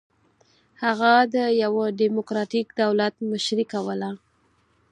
هغه 0.83 1.11
د 1.35 1.37
یوه 1.63 1.85
ډیموکراټیک 1.99 2.67
دولت 2.81 3.13
مشري 3.31 3.65
کوله. 3.73 4.11